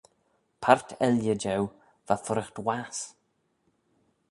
[0.65, 1.63] Part elley jeu
[2.09, 2.99] va furraght wass.